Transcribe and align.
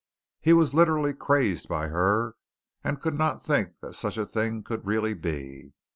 He 0.39 0.51
was 0.51 0.73
literally 0.73 1.13
crazed 1.13 1.69
by 1.69 1.89
her, 1.89 2.33
and 2.83 2.99
could 2.99 3.15
not 3.15 3.43
think 3.43 3.73
that 3.81 3.93
such 3.93 4.17
a 4.17 4.25
thing 4.25 4.63
could 4.63 4.83
really 4.83 5.13
be. 5.13 5.75